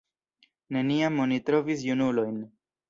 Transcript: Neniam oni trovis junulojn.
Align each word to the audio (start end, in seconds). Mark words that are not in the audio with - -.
Neniam 0.77 1.21
oni 1.27 1.39
trovis 1.51 1.89
junulojn. 1.93 2.43